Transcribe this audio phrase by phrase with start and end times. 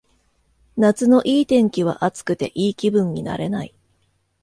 [0.77, 3.75] 夏のいい天気は暑くていい気分になれない